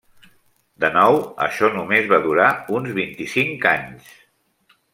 De 0.83 0.89
nou, 0.95 1.17
això 1.47 1.69
només 1.75 2.09
va 2.13 2.19
durar 2.25 2.47
uns 2.79 2.97
vint-i-cinc 3.01 3.69
anys. 3.77 4.09